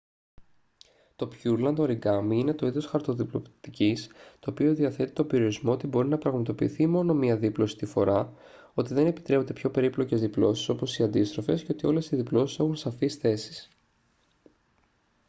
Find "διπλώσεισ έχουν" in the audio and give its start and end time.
12.15-12.75